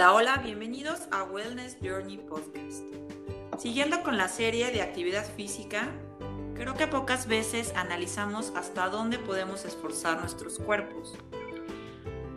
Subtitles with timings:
[0.00, 2.84] Hola, hola, bienvenidos a Wellness Journey Podcast.
[3.58, 5.90] Siguiendo con la serie de actividad física,
[6.54, 11.18] creo que pocas veces analizamos hasta dónde podemos esforzar nuestros cuerpos.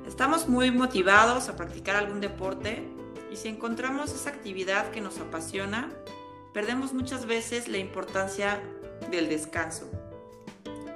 [0.06, 2.84] Estamos muy motivados a practicar algún deporte
[3.32, 5.90] y si encontramos esa actividad que nos apasiona,
[6.54, 8.62] perdemos muchas veces la importancia
[9.10, 9.90] del descanso.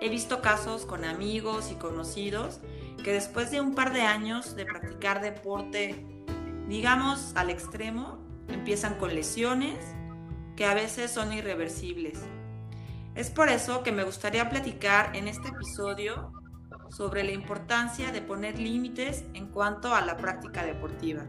[0.01, 2.59] He visto casos con amigos y conocidos
[3.05, 6.16] que después de un par de años de practicar deporte,
[6.67, 9.77] digamos al extremo, empiezan con lesiones
[10.55, 12.19] que a veces son irreversibles.
[13.15, 16.31] Es por eso que me gustaría platicar en este episodio
[16.89, 21.23] sobre la importancia de poner límites en cuanto a la práctica deportiva.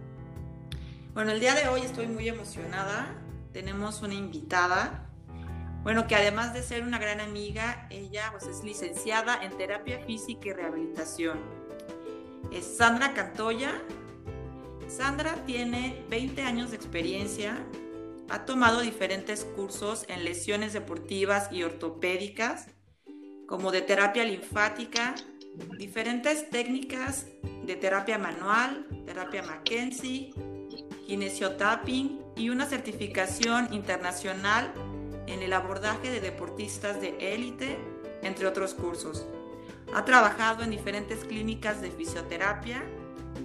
[1.14, 3.14] Bueno, el día de hoy estoy muy emocionada.
[3.52, 5.08] Tenemos una invitada
[5.88, 10.48] bueno, que además de ser una gran amiga, ella pues, es licenciada en terapia física
[10.48, 11.38] y rehabilitación.
[12.52, 13.80] Es Sandra Cantoya.
[14.88, 17.58] Sandra tiene 20 años de experiencia,
[18.30, 22.68] ha tomado diferentes cursos en lesiones deportivas y ortopédicas,
[23.46, 25.14] como de terapia linfática,
[25.78, 27.26] diferentes técnicas
[27.64, 30.32] de terapia manual, terapia McKenzie,
[31.06, 34.72] kinesiotapping y una certificación internacional
[35.26, 37.78] en el abordaje de deportistas de élite,
[38.22, 39.26] entre otros cursos.
[39.94, 42.82] Ha trabajado en diferentes clínicas de fisioterapia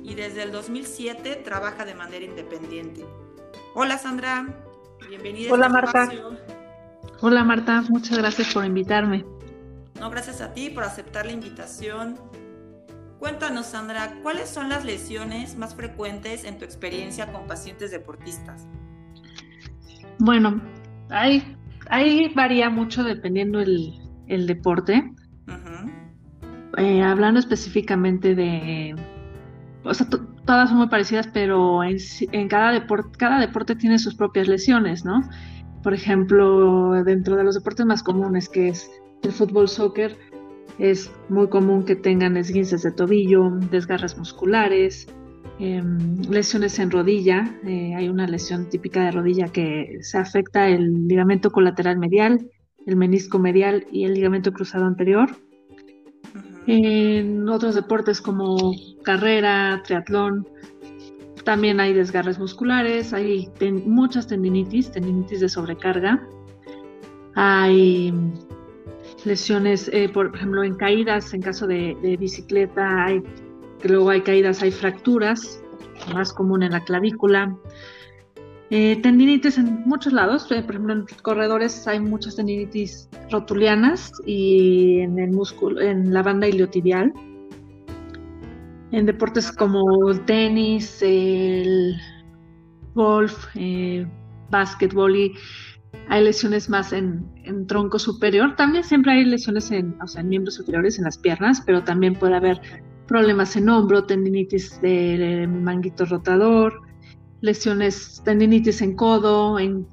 [0.03, 3.05] y desde el 2007 trabaja de manera independiente.
[3.73, 4.45] Hola Sandra,
[5.07, 5.51] bienvenida.
[5.51, 6.09] Hola este Marta.
[7.21, 9.25] Hola Marta, muchas gracias por invitarme.
[9.99, 12.19] No, gracias a ti por aceptar la invitación.
[13.17, 18.67] Cuéntanos Sandra, ¿cuáles son las lesiones más frecuentes en tu experiencia con pacientes deportistas?
[20.19, 20.61] Bueno,
[21.09, 21.57] hay
[21.89, 23.93] ahí varía mucho dependiendo el,
[24.27, 25.09] el deporte.
[26.77, 28.95] Eh, hablando específicamente de,
[29.83, 31.97] o sea, todas son muy parecidas, pero en,
[32.31, 35.21] en cada, deporte, cada deporte tiene sus propias lesiones, ¿no?
[35.81, 38.89] Por ejemplo, dentro de los deportes más comunes, que es
[39.21, 40.17] el fútbol, soccer,
[40.79, 45.07] es muy común que tengan esguinces de tobillo, desgarras musculares,
[45.59, 47.59] Em, lesiones en rodilla.
[47.63, 52.49] Eh, hay una lesión típica de rodilla que se afecta el ligamento colateral medial,
[52.85, 55.29] el menisco medial y el ligamento cruzado anterior.
[56.65, 60.47] En otros deportes como carrera, triatlón,
[61.43, 63.49] también hay desgarres musculares, hay
[63.85, 66.25] muchas tendinitis, tendinitis de sobrecarga.
[67.35, 68.13] Hay
[69.25, 73.21] lesiones, eh, por ejemplo, en caídas, en caso de, bicicleta, hay
[73.83, 75.61] luego hay caídas, hay fracturas,
[76.13, 77.57] más común en la clavícula.
[78.69, 84.99] Eh, tendinitis en muchos lados, eh, por ejemplo en corredores hay muchas tendinitis rotulianas y
[84.99, 87.13] en el músculo, en la banda iliotibial.
[88.93, 89.83] En deportes como
[90.27, 91.95] tenis, el
[92.93, 94.05] golf, eh,
[94.51, 95.33] básquetbol y
[96.09, 97.25] hay lesiones más en,
[97.65, 98.55] tronco superior.
[98.55, 102.13] También siempre hay lesiones en, o sea, en miembros superiores, en las piernas, pero también
[102.13, 102.61] puede haber
[103.07, 106.79] problemas en hombro, tendinitis de manguito rotador,
[107.41, 109.87] lesiones, tendinitis en codo, en,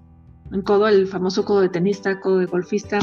[0.62, 2.98] codo, el famoso codo de tenista, codo de golfista.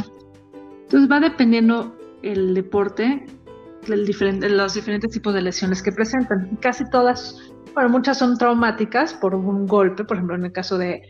[0.84, 3.26] Entonces va dependiendo el deporte,
[3.96, 6.58] el diferente, los diferentes tipos de lesiones que presentan.
[6.62, 7.38] Casi todas,
[7.74, 11.02] bueno, muchas son traumáticas por un golpe, por ejemplo, en el caso de,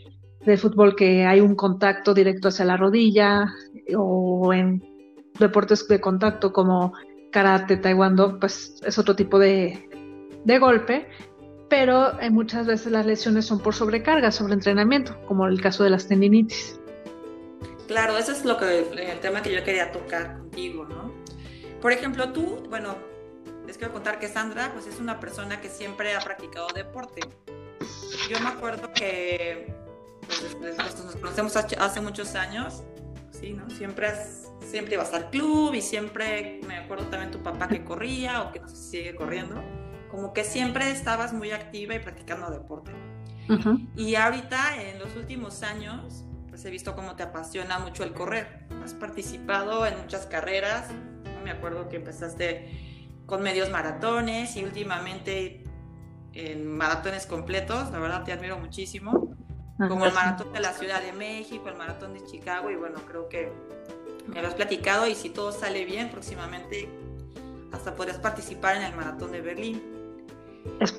[0.45, 3.47] de fútbol que hay un contacto directo hacia la rodilla
[3.95, 4.81] o en
[5.39, 6.93] deportes de contacto como
[7.31, 9.83] karate, taekwondo, pues es otro tipo de,
[10.59, 11.07] golpe,
[11.69, 16.07] pero eh, muchas veces las lesiones son por sobrecarga, sobreentrenamiento, como el caso de las
[16.07, 16.79] tendinitis.
[17.87, 21.13] Claro, ese es lo que, el tema que yo quería tocar contigo, ¿no?
[21.81, 22.95] Por ejemplo, tú, bueno,
[23.65, 27.21] les quiero contar que Sandra, pues es una persona que siempre ha practicado deporte.
[28.29, 29.73] Yo me acuerdo que
[30.25, 32.83] pues, nos conocemos hace muchos años,
[33.31, 33.69] sí, ¿no?
[33.69, 38.43] Siempre has siempre ibas al club y siempre, me acuerdo también tu papá que corría
[38.43, 39.63] o que no sé si sigue corriendo,
[40.11, 42.91] como que siempre estabas muy activa y practicando deporte.
[43.95, 48.65] Y ahorita, en los últimos años, pues he visto cómo te apasiona mucho el correr.
[48.83, 50.89] Has participado en muchas carreras,
[51.47, 52.69] me acuerdo que empezaste
[53.25, 55.63] con medios maratones y últimamente
[56.33, 59.33] en maratones completos, la verdad te admiro muchísimo,
[59.77, 63.29] como el maratón de la Ciudad de México, el maratón de Chicago y bueno, creo
[63.29, 63.51] que
[64.27, 66.89] me lo has platicado y si todo sale bien, próximamente
[67.71, 69.81] hasta podrías participar en el maratón de Berlín.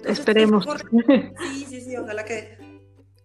[0.06, 0.66] esperemos.
[1.52, 2.56] Sí, sí, sí, ojalá que,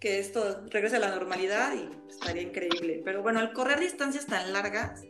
[0.01, 3.01] que esto regrese a la normalidad y estaría increíble.
[3.05, 5.01] Pero bueno, el correr distancias tan largas,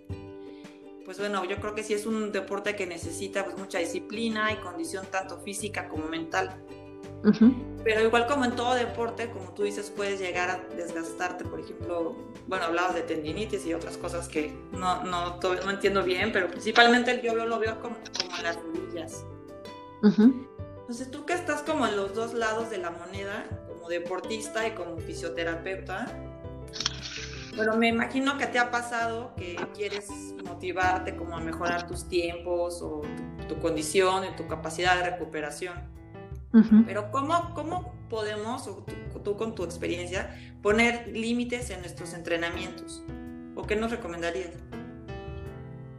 [1.13, 4.55] pues bueno, yo creo que sí es un deporte que necesita pues mucha disciplina y
[4.55, 6.59] condición tanto física como mental.
[7.83, 12.15] Pero igual como en todo deporte, como tú dices, puedes llegar a desgastarte, por ejemplo,
[12.47, 17.21] bueno, hablabas de tendinitis y otras cosas que no, no, no entiendo bien, pero principalmente
[17.23, 19.23] yo lo veo como, como en las rodillas.
[20.01, 24.71] Entonces tú que estás como en los dos lados de la moneda, como deportista y
[24.71, 26.07] como fisioterapeuta,
[27.55, 30.09] pero me imagino que te ha pasado que quieres
[30.45, 33.01] motivarte como a mejorar tus tiempos o
[33.47, 35.73] tu, condición y tu capacidad de recuperación.
[36.85, 38.85] Pero ¿cómo, ¿cómo podemos, o
[39.23, 43.03] tú, con tu experiencia, poner límites en nuestros entrenamientos?
[43.55, 44.51] ¿O qué nos recomendarías?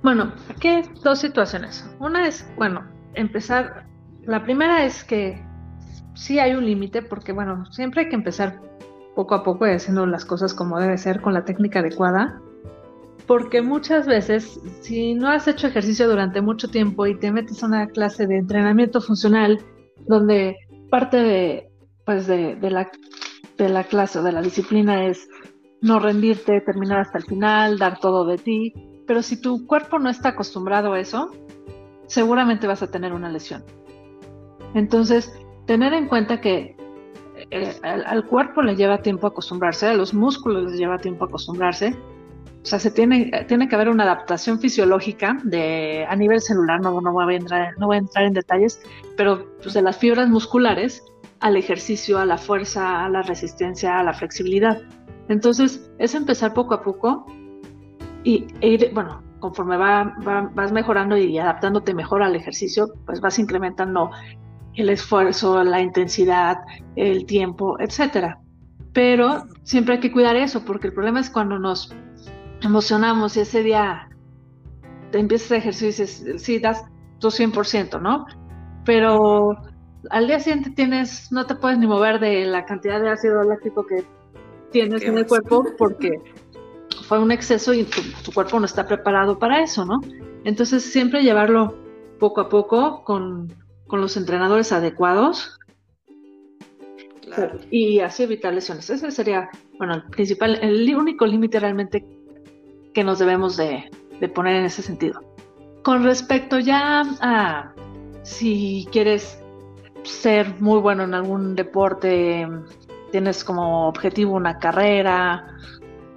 [0.04, 1.84] Bueno, aquí hay dos situaciones.
[1.98, 3.86] Una es, bueno, empezar,
[4.22, 5.42] la primera es que
[6.14, 8.60] sí hay un límite porque, bueno, siempre hay que empezar
[9.14, 12.40] poco a poco y haciendo las cosas como debe ser con la técnica adecuada.
[13.26, 17.66] Porque muchas veces, si no has hecho ejercicio durante mucho tiempo y te metes a
[17.66, 19.58] una clase de entrenamiento funcional,
[20.06, 20.56] donde
[20.90, 21.70] parte de,
[22.04, 22.90] pues de, la,
[23.56, 25.26] de la clase o de la disciplina es
[25.80, 28.74] no rendirte, terminar hasta el final, dar todo de ti,
[29.06, 31.30] pero si tu cuerpo no está acostumbrado a eso,
[32.06, 33.64] seguramente vas a tener una lesión.
[34.74, 35.32] Entonces,
[35.66, 36.76] tener en cuenta que
[37.50, 41.96] eh, al, cuerpo le lleva tiempo acostumbrarse, a los músculos les lleva tiempo acostumbrarse.
[42.62, 46.98] O sea, se tiene, tiene que haber una adaptación fisiológica de, a nivel celular, no,
[47.00, 48.80] no, voy a entrar, no voy a entrar en detalles,
[49.18, 51.04] pero pues, de las fibras musculares
[51.40, 54.80] al ejercicio, a la fuerza, a la resistencia, a la flexibilidad.
[55.28, 57.26] Entonces, es empezar poco a poco
[58.22, 60.14] y e ir, bueno, conforme va,
[60.54, 64.10] vas mejorando y adaptándote mejor al ejercicio, pues vas incrementando
[64.76, 66.58] el esfuerzo, la intensidad,
[66.96, 68.40] el tiempo, etcétera.
[68.92, 71.94] Pero siempre hay que cuidar eso, porque el problema es cuando nos
[72.62, 74.08] emocionamos y ese día
[75.10, 76.84] te empiezas a ejercicio y dices, sí, das
[77.18, 78.26] tu 100%, ¿no?
[78.84, 79.56] Pero
[80.10, 83.86] al día siguiente tienes, no te puedes ni mover de la cantidad de ácido láctico
[83.86, 84.04] que
[84.70, 86.20] tienes en el cuerpo porque
[87.06, 90.00] fue un exceso y tu, tu, cuerpo no está preparado para eso, ¿no?
[90.44, 91.74] Entonces siempre llevarlo
[92.18, 93.52] poco a poco con,
[93.86, 95.58] con los entrenadores adecuados
[97.70, 98.88] y así evitar lesiones.
[98.90, 102.04] Ese sería, bueno, el principal, el único límite realmente
[102.92, 103.90] que nos debemos de,
[104.34, 105.20] poner en ese sentido.
[105.82, 107.74] Con respecto ya a
[108.22, 109.42] si quieres
[110.02, 112.48] ser muy bueno en algún deporte,
[113.10, 115.46] tienes como objetivo una carrera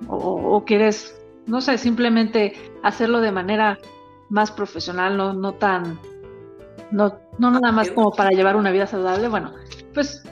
[0.07, 2.53] o, quieres, no sé, simplemente
[2.83, 3.77] hacerlo de manera
[4.29, 5.99] más profesional, no, no tan
[6.91, 9.53] no, no nada más como para llevar una vida saludable, bueno,
[9.93, 10.23] pues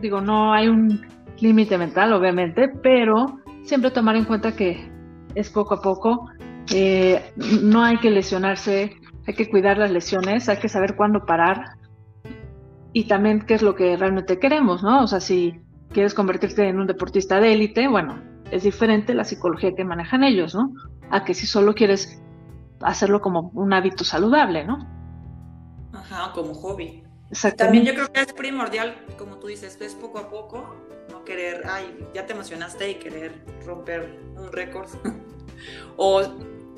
[0.00, 1.06] digo, no hay un
[1.38, 4.90] límite mental, obviamente, pero siempre tomar en cuenta que
[5.34, 6.30] es poco a poco,
[6.72, 7.32] eh,
[7.62, 11.76] no hay que lesionarse, hay que cuidar las lesiones, hay que saber cuándo parar
[12.92, 15.02] y también qué es lo que realmente queremos, ¿no?
[15.02, 15.60] O sea, si
[15.92, 18.18] quieres convertirte en un deportista de élite, bueno,
[18.50, 20.72] es diferente la psicología que manejan ellos, ¿no?
[21.10, 22.22] A que si solo quieres
[22.80, 24.95] hacerlo como un hábito saludable, ¿no?
[25.92, 27.02] Ajá, como hobby.
[27.56, 30.76] También yo creo que es primordial, como tú dices, es poco a poco,
[31.10, 33.32] no querer, ay, ya te emocionaste y querer
[33.64, 34.88] romper un récord.
[35.96, 36.22] o,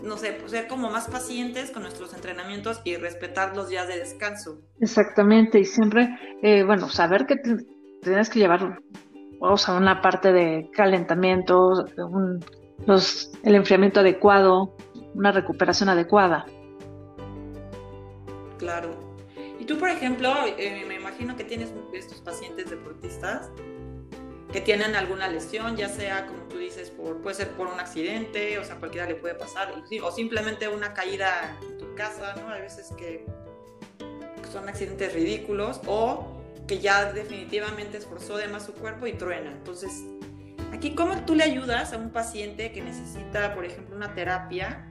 [0.02, 3.98] no sé, pues ser como más pacientes con nuestros entrenamientos y respetar los días de
[3.98, 4.62] descanso.
[4.80, 6.08] Exactamente, y siempre,
[6.42, 7.36] eh, bueno, saber que
[8.02, 8.80] tienes que llevar,
[9.40, 11.84] o sea, una parte de calentamiento,
[12.86, 14.74] los, el enfriamiento adecuado,
[15.14, 16.46] una recuperación adecuada.
[18.56, 19.07] Claro
[19.68, 23.50] tú, por ejemplo, eh, me imagino que tienes estos pacientes deportistas
[24.52, 28.58] que tienen alguna lesión, ya sea, como tú dices, por, puede ser por un accidente,
[28.58, 32.48] o sea, cualquiera le puede pasar, o simplemente una caída en tu casa, ¿no?
[32.48, 33.26] Hay veces que
[34.50, 39.50] son accidentes ridículos, o que ya definitivamente esforzó de más su cuerpo y truena.
[39.50, 40.04] Entonces,
[40.72, 44.86] aquí, ¿cómo tú le ayudas a un paciente que necesita, por ejemplo, una terapia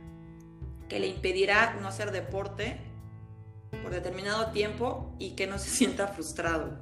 [0.87, 2.79] que le impedirá no hacer deporte
[3.83, 6.79] por determinado tiempo y que no se sienta frustrado?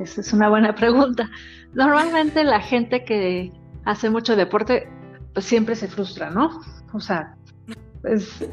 [0.00, 1.30] Esa es una buena pregunta.
[1.74, 3.52] Normalmente la gente que
[3.84, 4.88] hace mucho deporte,
[5.34, 6.60] pues siempre se frustra, ¿no?
[6.92, 7.36] O sea,
[8.02, 8.48] pues,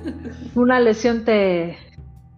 [0.55, 1.77] una lesión te,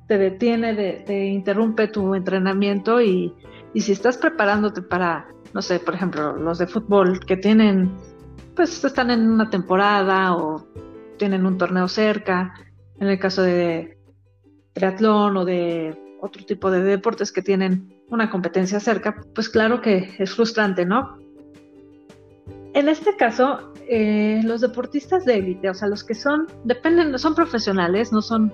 [0.08, 0.74] te detiene,
[1.06, 3.34] te interrumpe tu entrenamiento y,
[3.74, 7.92] y si estás preparándote para, no sé, por ejemplo, los de fútbol que tienen,
[8.56, 10.68] pues están en una temporada o
[11.18, 12.54] tienen un torneo cerca,
[13.00, 13.99] en el caso de
[14.80, 20.16] triatlón o de otro tipo de deportes que tienen una competencia cerca, pues claro que
[20.18, 21.18] es frustrante, ¿no?
[22.74, 27.36] En este caso, eh, los deportistas de élite, o sea, los que son, dependen, son
[27.36, 28.54] profesionales, no son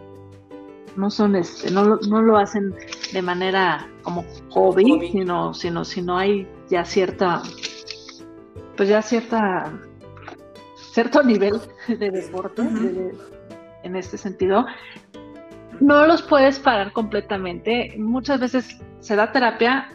[0.95, 2.73] no son este, no, no lo hacen
[3.11, 7.41] de manera como hobby, sino, sino, sino hay ya cierta,
[8.77, 9.73] pues ya cierta,
[10.93, 12.61] cierto nivel de deporte
[13.83, 14.65] en este sentido.
[15.79, 17.95] No los puedes parar completamente.
[17.97, 19.89] Muchas veces se da terapia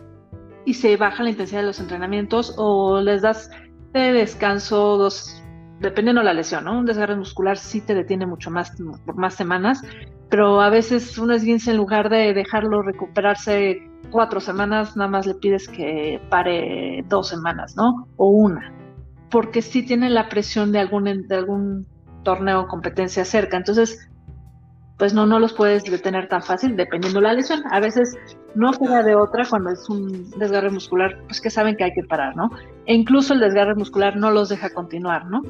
[0.65, 3.51] y se baja la intensidad de los entrenamientos o les das
[3.93, 5.43] de descanso dos,
[5.81, 6.79] dependiendo de la lesión, ¿no?
[6.79, 8.73] Un desgarre muscular sí te detiene mucho más
[9.05, 9.83] por más semanas,
[10.29, 15.35] pero a veces un esguince en lugar de dejarlo recuperarse cuatro semanas, nada más le
[15.35, 18.07] pides que pare dos semanas, ¿no?
[18.17, 18.73] O una,
[19.31, 21.87] porque sí tiene la presión de algún, de algún
[22.23, 23.57] torneo o competencia cerca.
[23.57, 24.10] Entonces,
[25.01, 27.63] pues no, no los puedes detener tan fácil dependiendo la lesión.
[27.71, 28.19] A veces
[28.55, 32.03] no queda de otra cuando es un desgarre muscular, pues que saben que hay que
[32.03, 32.51] parar, ¿no?
[32.85, 35.41] E incluso el desgarre muscular no los deja continuar, ¿no?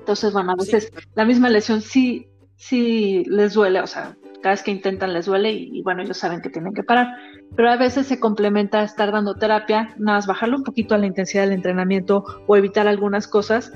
[0.00, 4.64] Entonces, bueno, a veces la misma lesión sí, sí les duele, o sea, cada vez
[4.64, 7.06] que intentan les duele y, bueno, ellos saben que tienen que parar.
[7.54, 11.06] Pero a veces se complementa estar dando terapia, nada más bajarle un poquito a la
[11.06, 13.72] intensidad del entrenamiento o evitar algunas cosas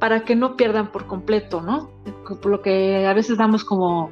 [0.00, 1.92] para que no pierdan por completo, ¿no?
[2.26, 4.10] Por lo que a veces damos como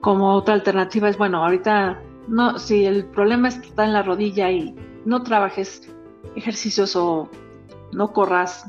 [0.00, 4.74] como otra alternativa es, bueno, ahorita no, si el problema está en la rodilla y
[5.04, 5.92] no trabajes
[6.34, 7.28] ejercicios o
[7.92, 8.66] no corras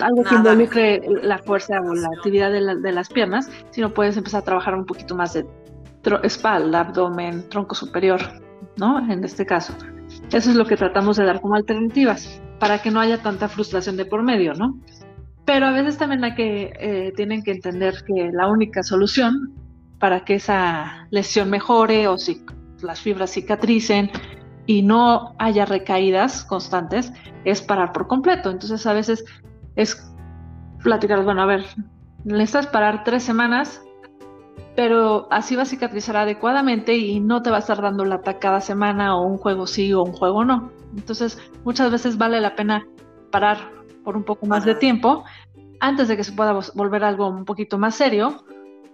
[0.00, 4.44] algo que involucre la fuerza o la actividad de, las piernas, sino puedes empezar a
[4.44, 5.46] trabajar un poquito más de
[6.22, 8.20] espalda, abdomen, tronco superior,
[8.76, 8.98] ¿no?
[9.10, 9.72] En este caso.
[10.32, 13.96] Eso es lo que tratamos de dar como alternativas, para que no haya tanta frustración
[13.96, 14.78] de por medio, ¿no?
[15.44, 19.52] Pero a veces también hay que, eh, tienen que entender que la única solución
[20.04, 22.44] para que esa lesión mejore o si
[22.82, 24.10] las fibras cicatricen
[24.66, 27.10] y no haya recaídas constantes,
[27.46, 28.50] es parar por completo.
[28.50, 29.24] Entonces a veces
[29.76, 30.12] es
[30.82, 31.64] platicar, bueno, a ver,
[32.22, 33.80] necesitas parar tres semanas,
[34.76, 38.60] pero así va a cicatrizar adecuadamente y no te va a estar dando lata cada
[38.60, 40.70] semana o un juego sí o un juego no.
[40.94, 42.86] Entonces muchas veces vale la pena
[43.30, 43.56] parar
[44.04, 45.24] por un poco más de tiempo
[45.80, 48.44] antes de que se pueda volver algo un poquito más serio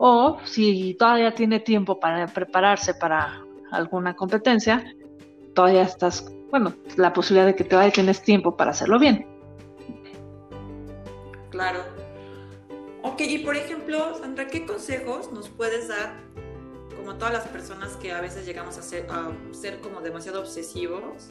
[0.02, 4.82] o si todavía tiene tiempo para prepararse para alguna competencia,
[5.54, 9.26] todavía estás, bueno, la posibilidad de que todavía tienes tiempo para hacerlo bien.
[11.50, 11.80] Claro.
[13.02, 16.14] Ok, y por ejemplo, Sandra, ¿qué consejos nos puedes dar,
[16.96, 21.28] como todas las personas que a veces llegamos a ser, a ser como demasiado obsesivos?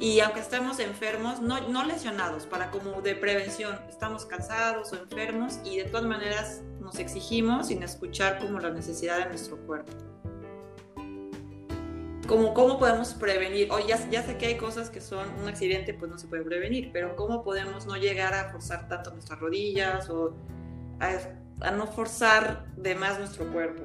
[0.00, 5.58] Y aunque estemos enfermos, no, no lesionados, para como de prevención, estamos cansados o enfermos
[5.64, 9.92] y de todas maneras nos exigimos sin escuchar como la necesidad de nuestro cuerpo.
[12.28, 15.94] Como cómo podemos prevenir, o ya, ya sé que hay cosas que son un accidente,
[15.94, 20.08] pues no se puede prevenir, pero cómo podemos no llegar a forzar tanto nuestras rodillas
[20.10, 20.36] o
[21.00, 23.82] a, no forzar de más nuestro cuerpo.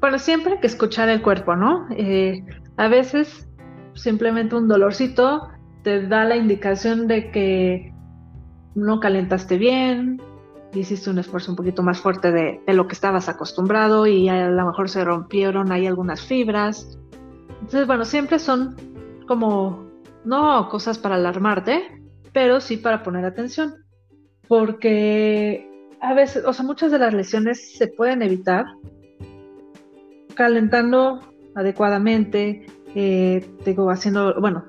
[0.00, 1.88] Bueno, siempre hay que escuchar el cuerpo, ¿no?
[1.90, 2.42] Eh,
[2.76, 3.48] a veces
[3.94, 5.48] simplemente un dolorcito
[5.82, 7.92] te da la indicación de que
[8.74, 10.20] no calentaste bien,
[10.72, 14.66] hiciste un esfuerzo un poquito más fuerte de, lo que estabas acostumbrado y a lo
[14.66, 16.98] mejor se rompieron ahí algunas fibras.
[17.60, 18.76] Entonces, bueno, siempre son
[19.28, 19.86] como,
[20.24, 23.74] no cosas para alarmarte, pero sí para poner atención.
[24.48, 25.70] Porque
[26.00, 28.66] a veces, o sea, muchas de las lesiones se pueden evitar
[30.34, 31.20] calentando
[31.54, 34.64] adecuadamente, eh, digo, haciendo, bueno,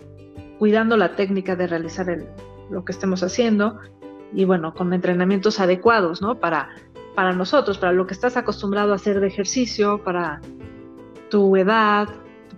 [0.59, 2.27] cuidando la técnica de realizar el,
[2.69, 3.79] lo que estemos haciendo,
[4.33, 6.39] y bueno, con entrenamientos adecuados, ¿no?
[6.39, 6.69] Para,
[7.15, 10.41] para nosotros, para lo que estás acostumbrado a hacer de ejercicio, para
[11.29, 12.09] tu edad,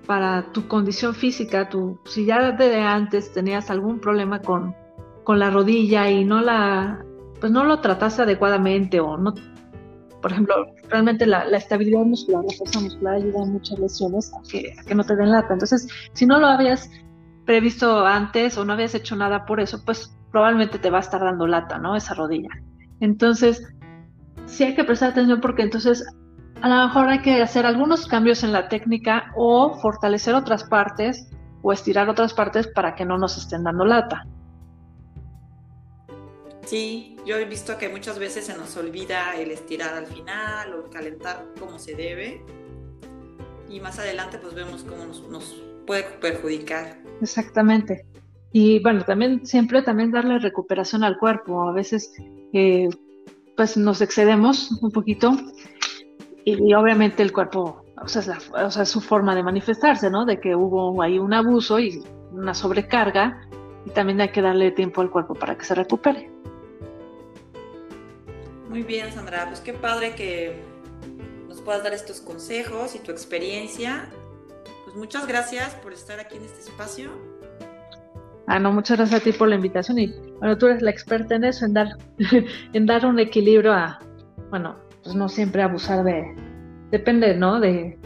[0.05, 4.75] para tu condición física, tu, si ya de antes tenías algún problema con,
[5.23, 7.05] con la rodilla y no la,
[7.39, 9.33] pues no lo trataste adecuadamente o no,
[10.21, 14.73] por ejemplo, realmente la, estabilidad muscular, la fuerza muscular ayuda a muchas lesiones a que,
[14.77, 15.53] a que no te den lata.
[15.53, 16.89] Entonces, si no lo habías
[17.45, 21.21] previsto antes o no habías hecho nada por eso, pues probablemente te va a estar
[21.21, 21.95] dando lata, ¿no?
[21.95, 22.49] Esa rodilla.
[22.99, 23.63] Entonces,
[24.45, 26.05] sí hay que prestar atención porque entonces
[26.61, 31.29] a lo mejor hay que hacer algunos cambios en la técnica o fortalecer otras partes
[31.61, 34.25] o estirar otras partes para que no nos estén dando lata.
[36.67, 40.89] Sí, yo he visto que muchas veces se nos olvida el estirar al final o
[40.89, 42.41] calentar como se debe
[43.69, 47.01] y más adelante pues vemos cómo nos, nos puede perjudicar.
[47.21, 48.05] Exactamente.
[48.51, 51.69] Y bueno, también siempre también darle recuperación al cuerpo.
[51.69, 52.11] A veces
[52.51, 52.89] eh,
[53.55, 55.37] pues nos excedemos un poquito
[56.43, 60.25] y, obviamente el cuerpo, o sea, es o sea, su forma de manifestarse, ¿no?
[60.25, 63.47] De que hubo ahí un abuso y una sobrecarga
[63.85, 66.29] y también hay que darle tiempo al cuerpo para que se recupere.
[68.69, 70.61] Muy bien, Sandra, pues qué padre que
[71.67, 74.07] puedas dar estos consejos y tu experiencia.
[74.85, 77.09] Pues muchas gracias por estar aquí en este espacio.
[78.47, 81.35] Ah, no, muchas gracias a ti por la invitación y bueno, tú eres la experta
[81.35, 81.89] en eso, en dar,
[82.73, 83.99] en dar un equilibrio a,
[84.49, 86.33] bueno, pues no siempre abusar de,
[86.89, 87.59] depende, ¿no?
[87.59, 87.99] De,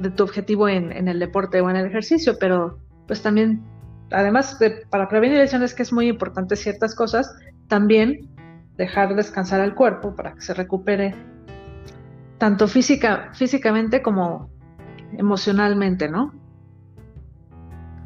[0.00, 3.62] de tu objetivo en, en, el deporte o en el ejercicio, pero pues también,
[4.10, 7.32] además de, para prevenir lesiones, que es muy importante ciertas cosas,
[7.68, 8.28] también
[8.76, 11.14] dejar descansar al cuerpo para que se recupere
[12.38, 14.50] tanto física, físicamente como
[15.16, 16.34] emocionalmente, ¿no?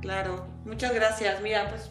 [0.01, 1.43] Claro, muchas gracias.
[1.43, 1.91] Mira, pues,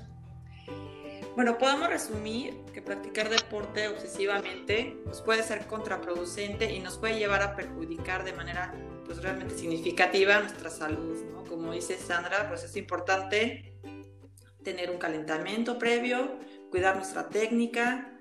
[1.36, 7.42] bueno, podemos resumir que practicar deporte obsesivamente pues, puede ser contraproducente y nos puede llevar
[7.42, 8.74] a perjudicar de manera
[9.06, 11.44] pues realmente significativa nuestra salud, ¿no?
[11.44, 13.74] Como dice Sandra, pues es importante
[14.64, 16.38] tener un calentamiento previo,
[16.70, 18.12] cuidar nuestra técnica,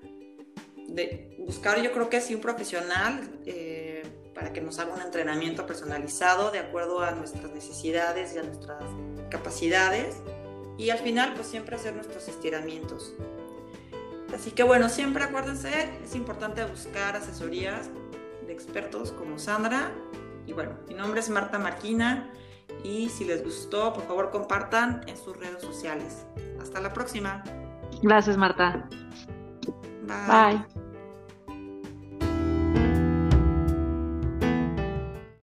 [0.88, 4.02] de buscar yo creo que sí un profesional eh,
[4.34, 8.82] para que nos haga un entrenamiento personalizado de acuerdo a nuestras necesidades y a nuestras
[9.30, 10.16] capacidades
[10.78, 13.14] y al final pues siempre hacer nuestros estiramientos.
[14.34, 17.90] Así que bueno, siempre acuérdense, es importante buscar asesorías
[18.46, 19.92] de expertos como Sandra.
[20.46, 22.30] Y bueno, mi nombre es Marta Marquina
[22.84, 26.24] y si les gustó, por favor compartan en sus redes sociales.
[26.60, 27.42] Hasta la próxima.
[28.02, 28.88] Gracias, Marta.
[30.06, 30.56] Bye.
[30.56, 30.77] Bye.